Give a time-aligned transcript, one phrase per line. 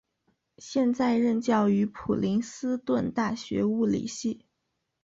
[0.57, 4.47] 现在任教于普林斯顿大学物理系。